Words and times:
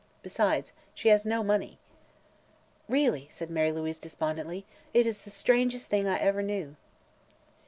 Besides, 0.23 0.73
she 0.95 1.09
has 1.09 1.27
no 1.27 1.43
money." 1.43 1.77
"Really," 2.89 3.27
said 3.29 3.51
Mary 3.51 3.71
Louise 3.71 3.99
despondently, 3.99 4.65
"it 4.95 5.05
is 5.05 5.21
the 5.21 5.29
strangest 5.29 5.91
thing 5.91 6.07
I 6.07 6.17
ever 6.17 6.41
knew." 6.41 6.75